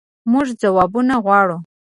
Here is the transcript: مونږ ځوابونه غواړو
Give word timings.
مونږ 0.31 0.47
ځوابونه 0.61 1.15
غواړو 1.23 1.57